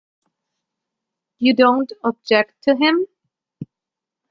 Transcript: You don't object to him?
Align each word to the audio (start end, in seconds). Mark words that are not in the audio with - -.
You 1.37 1.53
don't 1.53 1.91
object 2.03 2.63
to 2.63 2.75
him? 2.75 3.05